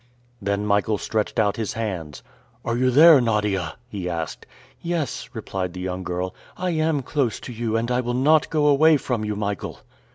Then 0.41 0.65
Michael 0.65 0.97
stretched 0.97 1.37
out 1.37 1.57
his 1.57 1.73
hands. 1.73 2.23
"Are 2.65 2.75
you 2.75 2.89
there, 2.89 3.21
Nadia?" 3.21 3.75
he 3.87 4.09
asked. 4.09 4.47
"Yes," 4.81 5.29
replied 5.35 5.73
the 5.73 5.79
young 5.79 6.03
girl; 6.03 6.33
"I 6.57 6.71
am 6.71 7.03
close 7.03 7.39
to 7.41 7.53
you, 7.53 7.77
and 7.77 7.91
I 7.91 8.01
will 8.01 8.15
not 8.15 8.49
go 8.49 8.65
away 8.65 8.97
from 8.97 9.23
you, 9.23 9.35
Michael." 9.35 9.81